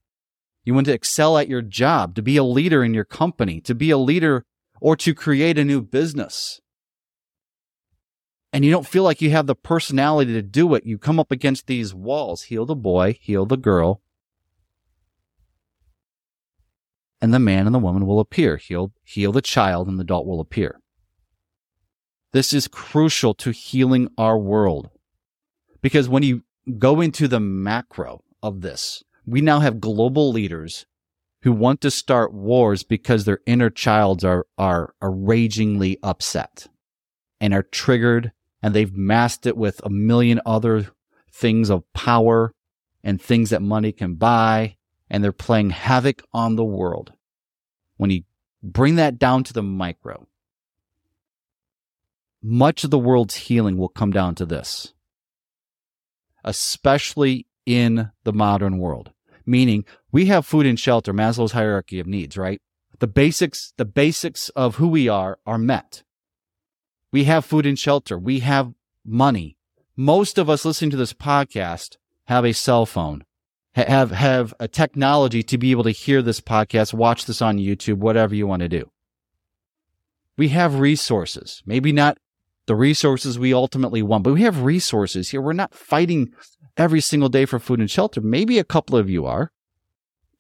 You 0.64 0.75
want 0.75 0.87
to 0.87 0.92
excel 0.92 1.38
at 1.38 1.48
your 1.48 1.62
job, 1.62 2.14
to 2.14 2.22
be 2.22 2.37
a 2.37 2.44
leader 2.44 2.84
in 2.84 2.92
your 2.92 3.04
company, 3.04 3.60
to 3.62 3.75
be 3.75 3.90
a 3.90 3.98
leader 3.98 4.44
or 4.80 4.96
to 4.96 5.14
create 5.14 5.58
a 5.58 5.64
new 5.64 5.80
business. 5.80 6.60
And 8.52 8.64
you 8.64 8.70
don't 8.70 8.87
feel 8.87 9.02
like 9.02 9.20
you 9.20 9.30
have 9.30 9.46
the 9.46 9.54
personality 9.54 10.32
to 10.32 10.42
do 10.42 10.75
it. 10.75 10.87
You 10.87 10.98
come 10.98 11.20
up 11.20 11.30
against 11.30 11.66
these 11.66 11.94
walls. 11.94 12.44
Heal 12.44 12.66
the 12.66 12.76
boy, 12.76 13.18
heal 13.20 13.46
the 13.46 13.56
girl. 13.56 14.02
And 17.20 17.34
the 17.34 17.38
man 17.38 17.66
and 17.66 17.75
the 17.75 17.80
woman 17.80 18.06
will 18.06 18.20
appear. 18.20 18.56
Heal, 18.56 18.92
heal 19.02 19.32
the 19.32 19.42
child 19.42 19.88
and 19.88 19.98
the 19.98 20.02
adult 20.02 20.26
will 20.26 20.40
appear. 20.40 20.80
This 22.32 22.52
is 22.52 22.68
crucial 22.68 23.34
to 23.34 23.50
healing 23.50 24.08
our 24.16 24.38
world. 24.38 24.90
Because 25.80 26.08
when 26.08 26.22
you 26.22 26.42
go 26.78 27.00
into 27.00 27.26
the 27.26 27.40
macro 27.40 28.22
of 28.42 28.60
this, 28.60 29.02
we 29.26 29.40
now 29.40 29.60
have 29.60 29.80
global 29.80 30.30
leaders 30.30 30.87
who 31.42 31.52
want 31.52 31.80
to 31.80 31.90
start 31.90 32.32
wars 32.32 32.82
because 32.82 33.25
their 33.25 33.40
inner 33.46 33.70
childs 33.70 34.25
are, 34.25 34.46
are, 34.56 34.94
are 35.00 35.12
ragingly 35.12 35.98
upset 36.02 36.66
and 37.40 37.54
are 37.54 37.62
triggered 37.62 38.32
and 38.62 38.75
they've 38.75 38.96
masked 38.96 39.46
it 39.46 39.56
with 39.56 39.80
a 39.84 39.90
million 39.90 40.40
other 40.44 40.88
things 41.32 41.70
of 41.70 41.90
power 41.92 42.52
and 43.04 43.22
things 43.22 43.50
that 43.50 43.62
money 43.62 43.92
can 43.92 44.14
buy. 44.14 44.76
And 45.10 45.22
they're 45.22 45.32
playing 45.32 45.70
havoc 45.70 46.22
on 46.32 46.56
the 46.56 46.64
world. 46.64 47.12
When 47.96 48.10
you 48.10 48.22
bring 48.62 48.96
that 48.96 49.18
down 49.18 49.44
to 49.44 49.52
the 49.52 49.62
micro, 49.62 50.26
much 52.42 52.84
of 52.84 52.90
the 52.90 52.98
world's 52.98 53.34
healing 53.34 53.78
will 53.78 53.88
come 53.88 54.10
down 54.10 54.34
to 54.36 54.46
this, 54.46 54.92
especially 56.44 57.46
in 57.66 58.10
the 58.24 58.32
modern 58.32 58.78
world 58.78 59.12
meaning 59.48 59.84
we 60.12 60.26
have 60.26 60.46
food 60.46 60.66
and 60.66 60.78
shelter, 60.78 61.12
Maslow's 61.12 61.52
hierarchy 61.52 61.98
of 61.98 62.06
needs, 62.06 62.36
right? 62.36 62.60
The 63.00 63.06
basics, 63.06 63.72
the 63.76 63.84
basics 63.84 64.50
of 64.50 64.76
who 64.76 64.88
we 64.88 65.08
are 65.08 65.38
are 65.46 65.58
met. 65.58 66.02
We 67.10 67.24
have 67.24 67.44
food 67.44 67.64
and 67.64 67.78
shelter. 67.78 68.18
We 68.18 68.40
have 68.40 68.74
money. 69.04 69.56
Most 69.96 70.36
of 70.36 70.50
us 70.50 70.64
listening 70.64 70.90
to 70.90 70.96
this 70.96 71.14
podcast 71.14 71.96
have 72.26 72.44
a 72.44 72.52
cell 72.52 72.84
phone, 72.84 73.24
have, 73.87 74.11
have 74.11 74.54
a 74.58 74.68
technology 74.68 75.42
to 75.44 75.58
be 75.58 75.70
able 75.70 75.85
to 75.85 75.90
hear 75.90 76.23
this 76.23 76.40
podcast, 76.40 76.94
watch 76.94 77.26
this 77.26 77.42
on 77.42 77.58
YouTube, 77.58 77.99
whatever 77.99 78.35
you 78.35 78.47
want 78.47 78.61
to 78.61 78.68
do. 78.68 78.90
We 80.37 80.49
have 80.49 80.80
resources, 80.80 81.62
maybe 81.66 81.92
not 81.92 82.18
the 82.66 82.76
resources 82.76 83.38
we 83.38 83.52
ultimately 83.52 84.02
want, 84.02 84.25
but 84.25 84.35
we 84.35 84.42
have 84.42 84.62
resources 84.62 85.30
here. 85.30 85.40
We're 85.40 85.52
not 85.52 85.75
fighting 85.75 86.32
every 86.76 87.00
single 87.00 87.28
day 87.28 87.44
for 87.44 87.58
food 87.58 87.80
and 87.80 87.90
shelter. 87.90 88.20
Maybe 88.20 88.58
a 88.58 88.64
couple 88.64 88.97
of 88.97 89.11
you 89.11 89.26
are, 89.26 89.50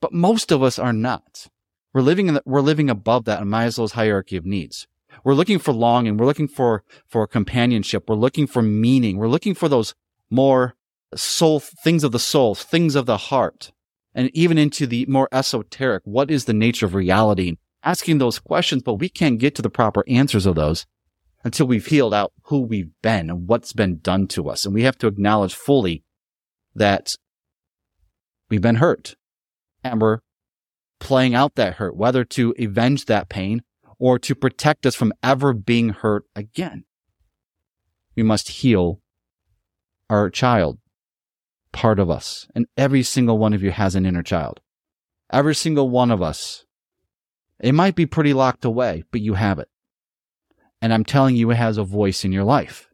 but 0.00 0.12
most 0.12 0.52
of 0.52 0.62
us 0.62 0.78
are 0.78 0.92
not. 0.92 1.48
We're 1.92 2.02
living 2.02 2.28
in 2.28 2.34
the, 2.34 2.42
we're 2.44 2.60
living 2.60 2.90
above 2.90 3.24
that 3.24 3.40
in 3.40 3.48
Maslow's 3.48 3.92
hierarchy 3.92 4.36
of 4.36 4.46
needs. 4.46 4.86
We're 5.24 5.34
looking 5.34 5.58
for 5.58 5.72
longing. 5.72 6.16
We're 6.16 6.26
looking 6.26 6.48
for, 6.48 6.84
for 7.06 7.26
companionship. 7.26 8.08
We're 8.08 8.16
looking 8.16 8.46
for 8.46 8.62
meaning. 8.62 9.16
We're 9.16 9.28
looking 9.28 9.54
for 9.54 9.68
those 9.68 9.94
more 10.30 10.76
soul, 11.14 11.60
things 11.60 12.04
of 12.04 12.12
the 12.12 12.18
soul, 12.18 12.54
things 12.54 12.94
of 12.94 13.06
the 13.06 13.16
heart, 13.16 13.72
and 14.14 14.30
even 14.34 14.58
into 14.58 14.86
the 14.86 15.06
more 15.06 15.28
esoteric. 15.32 16.02
What 16.04 16.30
is 16.30 16.44
the 16.44 16.52
nature 16.52 16.86
of 16.86 16.94
reality? 16.94 17.56
Asking 17.82 18.18
those 18.18 18.38
questions, 18.38 18.82
but 18.82 18.94
we 18.94 19.08
can't 19.08 19.38
get 19.38 19.54
to 19.54 19.62
the 19.62 19.70
proper 19.70 20.04
answers 20.08 20.46
of 20.46 20.56
those 20.56 20.86
until 21.44 21.66
we've 21.66 21.86
healed 21.86 22.12
out 22.12 22.32
who 22.44 22.60
we've 22.60 22.90
been 23.02 23.30
and 23.30 23.48
what's 23.48 23.72
been 23.72 23.98
done 23.98 24.26
to 24.28 24.48
us. 24.48 24.64
And 24.64 24.74
we 24.74 24.82
have 24.82 24.98
to 24.98 25.06
acknowledge 25.06 25.54
fully 25.54 26.02
that 26.74 27.14
we've 28.50 28.60
been 28.60 28.76
hurt 28.76 29.14
and 29.84 30.00
we're 30.00 30.18
playing 30.98 31.34
out 31.34 31.54
that 31.54 31.74
hurt, 31.74 31.96
whether 31.96 32.24
to 32.24 32.54
avenge 32.58 33.04
that 33.06 33.28
pain 33.28 33.62
or 33.98 34.18
to 34.18 34.34
protect 34.34 34.86
us 34.86 34.94
from 34.94 35.12
ever 35.22 35.52
being 35.52 35.90
hurt 35.90 36.24
again. 36.34 36.84
We 38.16 38.22
must 38.22 38.48
heal 38.48 39.00
our 40.10 40.30
child, 40.30 40.78
part 41.78 42.00
of 42.00 42.10
us. 42.10 42.48
And 42.56 42.66
every 42.76 43.04
single 43.04 43.38
one 43.38 43.52
of 43.52 43.62
you 43.62 43.70
has 43.70 43.94
an 43.94 44.04
inner 44.04 44.24
child. 44.24 44.58
Every 45.32 45.54
single 45.54 45.88
one 45.88 46.10
of 46.10 46.20
us. 46.20 46.64
It 47.60 47.72
might 47.72 47.94
be 47.94 48.04
pretty 48.04 48.32
locked 48.32 48.64
away, 48.64 49.04
but 49.12 49.20
you 49.20 49.34
have 49.34 49.60
it. 49.60 49.68
And 50.82 50.92
I'm 50.92 51.04
telling 51.04 51.36
you, 51.36 51.52
it 51.52 51.54
has 51.56 51.78
a 51.78 51.84
voice 51.84 52.24
in 52.24 52.32
your 52.32 52.42
life. 52.42 52.88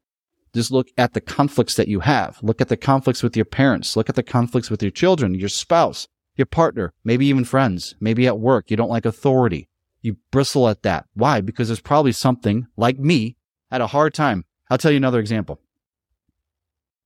Just 0.52 0.70
look 0.70 0.88
at 0.98 1.14
the 1.14 1.22
conflicts 1.22 1.76
that 1.76 1.88
you 1.88 2.00
have. 2.00 2.38
Look 2.42 2.60
at 2.60 2.68
the 2.68 2.76
conflicts 2.76 3.22
with 3.22 3.34
your 3.34 3.46
parents. 3.46 3.96
Look 3.96 4.10
at 4.10 4.16
the 4.16 4.22
conflicts 4.22 4.68
with 4.68 4.82
your 4.82 4.90
children, 4.90 5.34
your 5.34 5.48
spouse, 5.48 6.06
your 6.36 6.46
partner, 6.46 6.92
maybe 7.04 7.24
even 7.24 7.46
friends, 7.46 7.94
maybe 8.00 8.26
at 8.26 8.38
work. 8.38 8.70
You 8.70 8.76
don't 8.76 8.90
like 8.90 9.06
authority. 9.06 9.66
You 10.02 10.18
bristle 10.30 10.68
at 10.68 10.82
that. 10.82 11.06
Why? 11.14 11.40
Because 11.40 11.68
there's 11.68 11.80
probably 11.80 12.12
something 12.12 12.66
like 12.76 12.98
me 12.98 13.38
at 13.70 13.80
a 13.80 13.86
hard 13.86 14.12
time. 14.12 14.44
I'll 14.68 14.76
tell 14.76 14.90
you 14.90 14.98
another 14.98 15.20
example. 15.20 15.58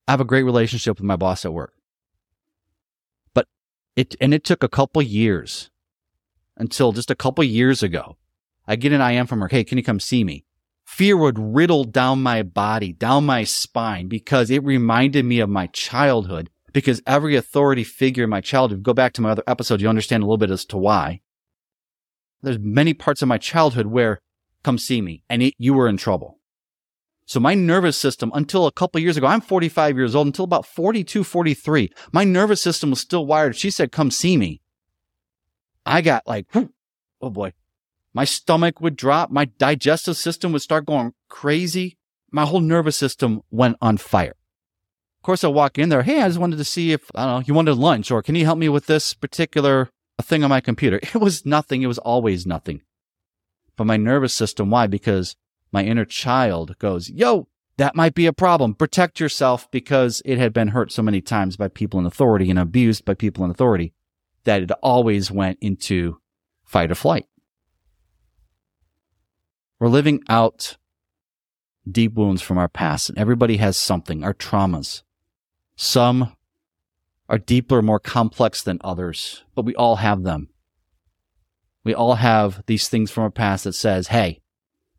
I 0.09 0.11
have 0.11 0.21
a 0.21 0.25
great 0.25 0.43
relationship 0.43 0.99
with 0.99 1.05
my 1.05 1.15
boss 1.15 1.45
at 1.45 1.53
work. 1.53 1.75
But 3.35 3.47
it, 3.95 4.17
and 4.21 4.35
it 4.35 4.43
took 4.43 4.65
a 4.65 4.69
couple 4.69 5.03
years 5.03 5.71
until 6.57 6.91
just 6.91 7.11
a 7.11 7.15
couple 7.15 7.45
years 7.45 7.85
ago. 7.85 8.17
I 8.67 8.75
get 8.75 8.93
an 8.93 9.01
IM 9.01 9.29
from 9.29 9.41
her. 9.41 9.49
Hey, 9.49 9.63
can 9.63 9.79
you 9.79 9.85
come 9.85 10.01
see 10.01 10.25
me? 10.25 10.45
fear 10.89 11.19
would 11.19 11.39
riddle 11.39 11.85
down 11.85 12.23
my 12.23 12.43
body, 12.43 12.95
down 12.95 13.27
my 13.27 13.45
spine, 13.45 14.09
because 14.09 14.51
it 14.51 14.65
reminded 14.65 15.23
me 15.23 15.39
of 15.39 15.49
my 15.49 15.67
childhood. 15.69 16.49
Because 16.73 17.03
every 17.07 17.37
authority 17.37 17.85
figure 17.85 18.25
in 18.25 18.31
my 18.31 18.41
childhood, 18.41 18.83
go 18.83 18.95
back 18.95 19.13
to 19.13 19.21
my 19.21 19.31
other 19.31 19.43
episode, 19.47 19.81
you 19.81 19.89
understand 19.89 20.23
a 20.23 20.27
little 20.27 20.39
bit 20.39 20.51
as 20.51 20.65
to 20.67 20.79
why. 20.79 21.21
There's 22.43 22.59
many 22.59 22.95
parts 22.95 23.21
of 23.21 23.29
my 23.29 23.39
childhood 23.39 23.87
where 23.87 24.21
come 24.63 24.79
see 24.79 25.01
me 25.01 25.23
and 25.29 25.43
it, 25.43 25.55
you 25.59 25.75
were 25.75 25.89
in 25.89 25.99
trouble. 25.99 26.38
So 27.29 27.41
my 27.41 27.53
nervous 27.53 27.99
system 27.99 28.33
until 28.35 28.67
a 28.67 28.73
couple 28.73 29.03
years 29.03 29.19
ago, 29.19 29.27
I'm 29.27 29.43
45 29.43 29.99
years 29.99 30.15
old 30.15 30.29
until 30.29 30.47
about 30.47 30.65
42, 30.65 31.23
43. 31.23 31.93
My 32.11 32.25
nervous 32.25 32.63
system 32.63 32.89
was 32.89 33.01
still 33.01 33.27
wired. 33.27 33.55
She 33.55 33.71
said, 33.71 33.93
come 33.93 34.11
see 34.11 34.39
me. 34.39 34.63
I 35.85 36.01
got 36.01 36.27
like, 36.27 36.47
oh 36.55 37.29
boy, 37.29 37.53
my 38.15 38.25
stomach 38.25 38.81
would 38.81 38.97
drop. 38.97 39.31
My 39.31 39.45
digestive 39.45 40.17
system 40.17 40.53
would 40.53 40.63
start 40.63 40.87
going 40.87 41.13
crazy. 41.29 41.99
My 42.31 42.47
whole 42.47 42.61
nervous 42.61 42.97
system 42.97 43.43
went 43.51 43.77
on 43.83 43.99
fire. 43.99 44.35
Of 45.19 45.23
course, 45.23 45.45
I 45.45 45.49
walk 45.49 45.77
in 45.77 45.91
there. 45.91 46.05
Hey, 46.05 46.23
I 46.23 46.29
just 46.29 46.41
wanted 46.41 46.57
to 46.57 46.65
see 46.65 46.93
if, 46.93 47.11
I 47.15 47.27
don't 47.27 47.41
know, 47.41 47.45
you 47.47 47.53
wanted 47.53 47.75
lunch 47.75 48.11
or 48.11 48.23
can 48.23 48.37
you 48.37 48.47
help 48.47 48.59
me 48.59 48.71
with 48.71 48.87
this 48.87 49.13
particular 49.13 49.91
thing 50.23 50.45
on 50.45 50.49
my 50.49 50.63
computer? 50.63 50.99
It 51.15 51.21
was 51.21 51.45
nothing. 51.45 51.83
It 51.83 51.89
was 51.89 51.99
always 51.99 52.47
nothing. 52.47 52.81
But 53.77 53.85
my 53.85 53.99
nervous 53.99 54.33
system, 54.33 54.71
why? 54.71 54.87
Because 54.87 55.37
my 55.73 55.85
inner 55.85 56.05
child 56.05 56.79
goes, 56.79 57.11
yo, 57.11 57.49
that 57.77 57.95
might 57.95 58.15
be 58.15 58.27
a 58.27 58.33
problem. 58.33 58.75
Protect 58.75 59.21
yourself 59.21 59.71
because 59.71 60.21
it 60.25 60.39
had 60.39 60.53
been 60.53 60.69
hurt 60.69 60.91
so 60.91 61.03
many 61.03 61.21
times 61.21 61.57
by 61.57 61.69
people 61.69 62.01
in 62.01 62.07
authority 62.07 62.51
and 62.51 62.59
abused 62.59 63.05
by 63.05 63.15
people 63.15 63.45
in 63.45 63.51
authority 63.51 63.93
that 64.45 64.63
it 64.63 64.71
always 64.83 65.31
went 65.31 65.59
into 65.61 66.19
fight 66.65 66.91
or 66.91 66.95
flight. 66.95 67.27
We're 69.79 69.89
living 69.89 70.23
out 70.29 70.77
deep 71.89 72.15
wounds 72.15 72.43
from 72.43 72.59
our 72.59 72.69
past, 72.69 73.09
and 73.09 73.19
everybody 73.19 73.59
has 73.59 73.77
something, 73.77 74.25
our 74.25 74.35
traumas. 74.35 75.03
Some 75.77 76.37
are 77.29 77.39
deeper, 77.39 77.81
more 77.83 78.01
complex 78.01 78.63
than 78.63 78.79
others, 78.83 79.45
but 79.55 79.65
we 79.65 79.75
all 79.77 79.97
have 79.97 80.25
them. 80.25 80.49
We 81.85 81.95
all 81.95 82.15
have 82.15 82.63
these 82.67 82.89
things 82.89 83.11
from 83.11 83.23
our 83.25 83.31
past 83.31 83.65
that 83.65 83.75
says, 83.75 84.09
hey, 84.09 84.41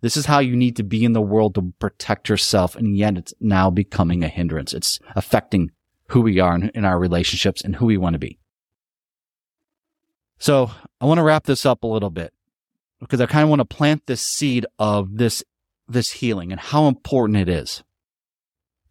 this 0.02 0.16
is 0.16 0.26
how 0.26 0.40
you 0.40 0.56
need 0.56 0.76
to 0.78 0.84
be 0.84 1.04
in 1.04 1.14
the 1.14 1.22
world 1.22 1.56
to 1.56 1.74
protect 1.80 2.30
yourself. 2.30 2.76
And 2.76 2.98
yet 2.98 3.18
it's 3.18 3.34
now 3.40 3.70
becoming 3.70 4.24
a 4.24 4.30
hindrance. 4.30 4.74
It's 4.74 5.00
affecting 5.16 5.72
who 6.08 6.22
we 6.22 6.40
are 6.40 6.56
in, 6.56 6.86
our 6.86 7.00
relationships 7.00 7.62
and 7.62 7.76
who 7.76 7.86
we 7.86 7.98
want 7.98 8.14
to 8.14 8.20
be. 8.20 8.40
So 10.38 10.72
I 11.02 11.06
want 11.06 11.18
to 11.18 11.24
wrap 11.24 11.44
this 11.44 11.66
up 11.66 11.84
a 11.84 11.88
little 11.88 12.10
bit 12.10 12.34
because 13.00 13.20
I 13.20 13.26
kind 13.26 13.44
of 13.44 13.50
want 13.50 13.60
to 13.60 13.66
plant 13.66 14.06
this 14.06 14.22
seed 14.22 14.66
of 14.78 15.18
this 15.18 15.44
this 15.88 16.12
healing 16.12 16.52
and 16.52 16.62
how 16.62 16.88
important 16.88 17.40
it 17.40 17.50
is. 17.50 17.84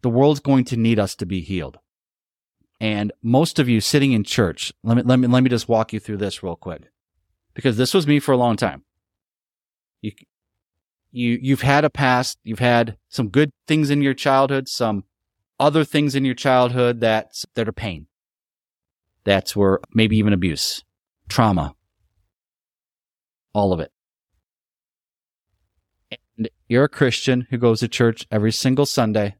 The 0.01 0.09
world's 0.09 0.41
going 0.41 0.65
to 0.65 0.77
need 0.77 0.99
us 0.99 1.15
to 1.15 1.25
be 1.25 1.41
healed. 1.41 1.79
And 2.81 3.11
most 3.21 3.57
of 3.57 3.67
you 3.67 3.81
sitting 3.81 4.11
in 4.11 4.23
church, 4.23 4.73
let 4.83 4.97
me, 4.97 5.03
let 5.03 5.19
me, 5.19 5.27
let 5.27 5.43
me 5.43 5.49
just 5.49 5.67
walk 5.67 5.91
you 5.91 5.99
through 5.99 6.17
this 6.17 6.43
real 6.43 6.55
quick 6.55 6.83
because 7.53 7.77
this 7.77 7.93
was 7.93 8.07
me 8.07 8.19
for 8.19 8.31
a 8.31 8.37
long 8.37 8.55
time. 8.55 8.83
You, 10.01 10.11
you, 11.11 11.39
you've 11.41 11.61
had 11.61 11.85
a 11.85 11.89
past, 11.89 12.37
you've 12.43 12.59
had 12.59 12.97
some 13.09 13.29
good 13.29 13.51
things 13.67 13.89
in 13.89 14.01
your 14.01 14.13
childhood, 14.13 14.67
some 14.67 15.03
other 15.59 15.83
things 15.83 16.15
in 16.15 16.25
your 16.25 16.35
childhood 16.35 17.01
that, 17.01 17.31
that 17.55 17.67
are 17.67 17.73
pain. 17.73 18.07
That's 19.23 19.55
where 19.55 19.79
maybe 19.93 20.17
even 20.17 20.33
abuse, 20.33 20.83
trauma, 21.27 21.75
all 23.53 23.73
of 23.73 23.79
it. 23.79 23.91
And 26.37 26.49
you're 26.67 26.85
a 26.85 26.89
Christian 26.89 27.47
who 27.49 27.57
goes 27.57 27.81
to 27.81 27.87
church 27.87 28.25
every 28.31 28.51
single 28.51 28.85
Sunday, 28.85 29.35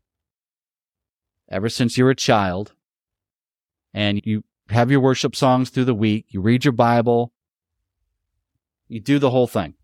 ever 1.49 1.69
since 1.69 1.97
you 1.97 2.03
were 2.03 2.11
a 2.11 2.15
child 2.15 2.73
and 3.93 4.21
you 4.25 4.43
have 4.69 4.91
your 4.91 4.99
worship 4.99 5.35
songs 5.35 5.69
through 5.69 5.85
the 5.85 5.95
week, 5.95 6.25
you 6.29 6.41
read 6.41 6.65
your 6.65 6.73
Bible, 6.73 7.31
you 8.87 8.99
do 8.99 9.17
the 9.17 9.29
whole 9.29 9.47
thing. 9.47 9.75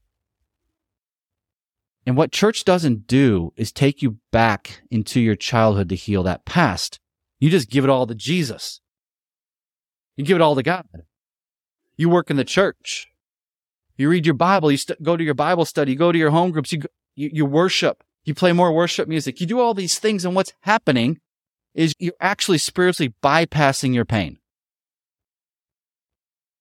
And 2.05 2.15
what 2.15 2.31
church 2.31 2.65
doesn't 2.65 3.07
do 3.07 3.51
is 3.55 3.71
take 3.71 4.01
you 4.01 4.17
back 4.31 4.81
into 4.91 5.19
your 5.19 5.35
childhood 5.35 5.89
to 5.89 5.95
heal 5.95 6.24
that 6.24 6.45
past. 6.45 7.00
You 7.39 7.50
just 7.50 7.69
give 7.69 7.83
it 7.83 7.89
all 7.89 8.05
to 8.05 8.15
Jesus. 8.15 8.79
You 10.15 10.24
give 10.24 10.35
it 10.35 10.41
all 10.41 10.55
to 10.55 10.63
God. 10.63 10.85
You 11.97 12.09
work 12.09 12.29
in 12.29 12.38
the 12.38 12.43
church. 12.43 13.07
You 13.97 14.09
read 14.09 14.25
your 14.25 14.35
Bible. 14.35 14.71
You 14.71 14.77
st- 14.77 15.01
go 15.01 15.17
to 15.17 15.24
your 15.24 15.33
Bible 15.33 15.65
study. 15.65 15.93
You 15.93 15.97
go 15.97 16.12
to 16.12 16.17
your 16.17 16.29
home 16.29 16.51
groups. 16.51 16.71
You, 16.71 16.83
you, 17.15 17.29
you 17.33 17.45
worship. 17.45 18.03
You 18.24 18.33
play 18.33 18.53
more 18.53 18.71
worship 18.71 19.07
music. 19.07 19.39
You 19.41 19.47
do 19.47 19.59
all 19.59 19.74
these 19.74 19.97
things. 19.97 20.25
And 20.25 20.35
what's 20.35 20.53
happening 20.62 21.19
is 21.74 21.93
you're 22.00 22.13
actually 22.19 22.57
spiritually 22.59 23.13
bypassing 23.24 23.93
your 23.93 24.05
pain. 24.05 24.38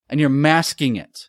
And 0.08 0.20
you're 0.20 0.28
masking 0.28 0.96
it 0.96 1.28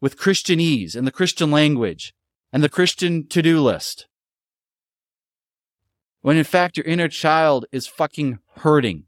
with 0.00 0.18
Christianese 0.18 0.94
and 0.94 1.06
the 1.06 1.12
Christian 1.12 1.50
language 1.50 2.14
and 2.54 2.62
the 2.62 2.68
Christian 2.68 3.26
to 3.26 3.42
do 3.42 3.60
list. 3.60 4.06
When 6.22 6.36
in 6.36 6.44
fact, 6.44 6.76
your 6.76 6.86
inner 6.86 7.08
child 7.08 7.66
is 7.72 7.88
fucking 7.88 8.38
hurting. 8.58 9.06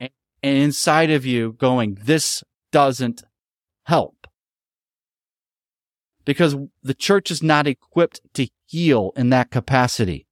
And 0.00 0.10
inside 0.42 1.10
of 1.10 1.24
you 1.24 1.52
going, 1.52 1.98
this 2.02 2.42
doesn't 2.72 3.22
help. 3.84 4.26
Because 6.24 6.56
the 6.82 6.94
church 6.94 7.30
is 7.30 7.44
not 7.44 7.68
equipped 7.68 8.20
to 8.34 8.48
heal 8.66 9.12
in 9.16 9.30
that 9.30 9.52
capacity. 9.52 10.26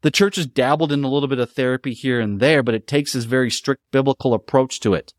The 0.00 0.10
church 0.10 0.36
has 0.36 0.46
dabbled 0.46 0.90
in 0.90 1.04
a 1.04 1.08
little 1.08 1.28
bit 1.28 1.38
of 1.38 1.52
therapy 1.52 1.92
here 1.92 2.18
and 2.18 2.40
there, 2.40 2.62
but 2.62 2.74
it 2.74 2.86
takes 2.86 3.12
this 3.12 3.24
very 3.24 3.50
strict 3.50 3.82
biblical 3.92 4.32
approach 4.32 4.80
to 4.80 4.94
it. 4.94 5.12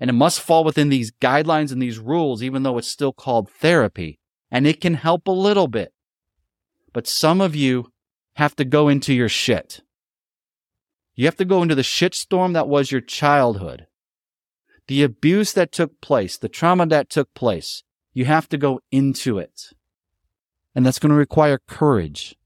And 0.00 0.10
it 0.10 0.14
must 0.14 0.40
fall 0.40 0.64
within 0.64 0.88
these 0.88 1.12
guidelines 1.12 1.72
and 1.72 1.80
these 1.80 1.98
rules, 1.98 2.42
even 2.42 2.62
though 2.62 2.78
it's 2.78 2.90
still 2.90 3.12
called 3.12 3.48
therapy. 3.48 4.18
And 4.50 4.66
it 4.66 4.80
can 4.80 4.94
help 4.94 5.26
a 5.26 5.32
little 5.32 5.68
bit. 5.68 5.92
But 6.92 7.06
some 7.06 7.40
of 7.40 7.54
you 7.56 7.92
have 8.36 8.56
to 8.56 8.64
go 8.64 8.88
into 8.88 9.14
your 9.14 9.28
shit. 9.28 9.82
You 11.14 11.26
have 11.26 11.36
to 11.36 11.44
go 11.44 11.62
into 11.62 11.74
the 11.74 11.82
shitstorm 11.82 12.54
that 12.54 12.68
was 12.68 12.90
your 12.90 13.00
childhood. 13.00 13.86
The 14.88 15.02
abuse 15.02 15.52
that 15.52 15.72
took 15.72 16.00
place, 16.00 16.36
the 16.36 16.48
trauma 16.48 16.86
that 16.86 17.08
took 17.08 17.32
place. 17.34 17.82
You 18.12 18.24
have 18.26 18.48
to 18.50 18.58
go 18.58 18.80
into 18.90 19.38
it. 19.38 19.72
And 20.74 20.84
that's 20.84 20.98
going 20.98 21.10
to 21.10 21.16
require 21.16 21.60
courage. 21.68 22.36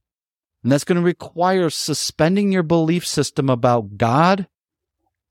And 0.63 0.71
that's 0.71 0.85
going 0.85 0.97
to 0.97 1.03
require 1.03 1.71
suspending 1.71 2.53
your 2.53 2.63
belief 2.63 3.07
system 3.07 3.49
about 3.49 3.97
God 3.97 4.49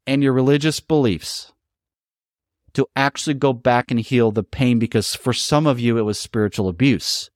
and 0.05 0.23
your 0.23 0.33
religious 0.33 0.79
beliefs 0.79 1.51
to 2.77 2.87
actually 2.95 3.33
go 3.33 3.51
back 3.51 3.91
and 3.91 3.99
heal 3.99 4.31
the 4.31 4.43
pain 4.43 4.79
because 4.79 5.13
for 5.13 5.33
some 5.33 5.67
of 5.67 5.79
you, 5.79 5.97
it 5.97 6.03
was 6.03 6.17
spiritual 6.17 6.69
abuse. 6.69 7.29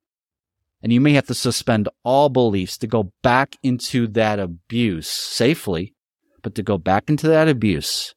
And 0.82 0.94
you 0.94 1.02
may 1.02 1.14
have 1.14 1.28
to 1.28 1.34
suspend 1.34 1.90
all 2.04 2.30
beliefs 2.30 2.78
to 2.80 2.88
go 2.88 3.12
back 3.22 3.58
into 3.62 4.08
that 4.08 4.40
abuse 4.40 5.08
safely, 5.08 5.94
but 6.42 6.56
to 6.56 6.64
go 6.64 6.78
back 6.78 7.10
into 7.10 7.28
that 7.28 7.50
abuse 7.50 8.16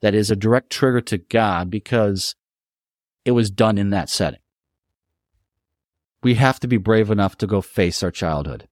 that 0.00 0.14
is 0.14 0.30
a 0.30 0.36
direct 0.36 0.70
trigger 0.70 1.00
to 1.00 1.18
God 1.18 1.70
because 1.70 2.36
it 3.24 3.32
was 3.32 3.50
done 3.50 3.78
in 3.78 3.90
that 3.90 4.08
setting 4.08 4.40
we 6.24 6.34
have 6.34 6.58
to 6.58 6.66
be 6.66 6.78
brave 6.78 7.10
enough 7.10 7.36
to 7.36 7.46
go 7.46 7.60
face 7.60 8.02
our 8.02 8.10
childhood. 8.10 8.66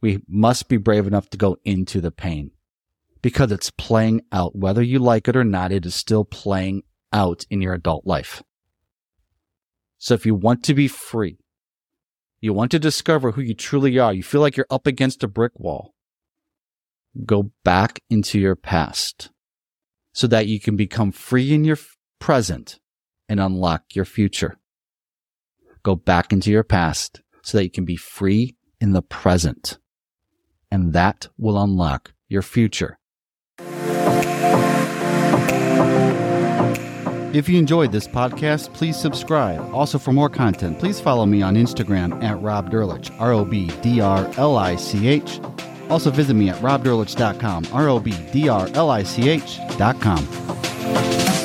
We 0.00 0.20
must 0.28 0.68
be 0.68 0.76
brave 0.76 1.06
enough 1.06 1.30
to 1.30 1.38
go 1.38 1.56
into 1.64 2.00
the 2.00 2.10
pain 2.10 2.50
because 3.24 3.50
it's 3.50 3.70
playing 3.70 4.20
out. 4.32 4.54
Whether 4.54 4.82
you 4.82 4.98
like 4.98 5.28
it 5.28 5.34
or 5.34 5.44
not, 5.44 5.72
it 5.72 5.86
is 5.86 5.94
still 5.94 6.26
playing 6.26 6.82
out 7.10 7.46
in 7.48 7.62
your 7.62 7.72
adult 7.72 8.06
life. 8.06 8.42
So 9.96 10.12
if 10.12 10.26
you 10.26 10.34
want 10.34 10.62
to 10.64 10.74
be 10.74 10.88
free, 10.88 11.38
you 12.42 12.52
want 12.52 12.70
to 12.72 12.78
discover 12.78 13.30
who 13.30 13.40
you 13.40 13.54
truly 13.54 13.98
are, 13.98 14.12
you 14.12 14.22
feel 14.22 14.42
like 14.42 14.58
you're 14.58 14.66
up 14.68 14.86
against 14.86 15.22
a 15.22 15.26
brick 15.26 15.58
wall, 15.58 15.94
go 17.24 17.50
back 17.64 18.02
into 18.10 18.38
your 18.38 18.56
past 18.56 19.30
so 20.12 20.26
that 20.26 20.46
you 20.46 20.60
can 20.60 20.76
become 20.76 21.10
free 21.10 21.54
in 21.54 21.64
your 21.64 21.78
present 22.18 22.78
and 23.26 23.40
unlock 23.40 23.84
your 23.94 24.04
future. 24.04 24.58
Go 25.82 25.96
back 25.96 26.30
into 26.30 26.50
your 26.50 26.62
past 26.62 27.22
so 27.42 27.56
that 27.56 27.64
you 27.64 27.70
can 27.70 27.86
be 27.86 27.96
free 27.96 28.54
in 28.82 28.92
the 28.92 29.00
present. 29.00 29.78
And 30.70 30.92
that 30.92 31.28
will 31.38 31.58
unlock 31.58 32.12
your 32.28 32.42
future. 32.42 32.98
If 37.34 37.48
you 37.48 37.58
enjoyed 37.58 37.90
this 37.90 38.06
podcast, 38.06 38.72
please 38.74 38.96
subscribe. 38.96 39.74
Also, 39.74 39.98
for 39.98 40.12
more 40.12 40.28
content, 40.28 40.78
please 40.78 41.00
follow 41.00 41.26
me 41.26 41.42
on 41.42 41.56
Instagram 41.56 42.22
at 42.22 42.40
Rob 42.40 42.70
Drlich, 42.70 43.10
R 43.18 43.32
O 43.32 43.44
B 43.44 43.66
D 43.82 44.00
R 44.00 44.30
L 44.36 44.56
I 44.56 44.76
C 44.76 45.08
H. 45.08 45.40
Also, 45.90 46.12
visit 46.12 46.34
me 46.34 46.48
at 46.48 46.56
robdrlich.com, 46.58 47.66
R 47.72 47.88
O 47.88 47.98
B 47.98 48.12
D 48.32 48.48
R 48.48 48.68
L 48.74 48.88
I 48.88 49.02
C 49.02 49.30
H.com. 49.30 51.43